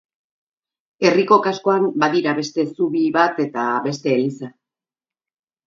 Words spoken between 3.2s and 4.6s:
bat eta beste eliza.